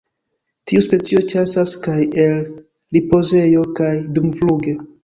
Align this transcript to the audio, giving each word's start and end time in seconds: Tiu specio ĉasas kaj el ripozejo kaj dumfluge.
Tiu 0.71 0.81
specio 0.85 1.21
ĉasas 1.33 1.75
kaj 1.85 1.99
el 2.25 2.35
ripozejo 2.97 3.71
kaj 3.83 3.97
dumfluge. 4.19 4.81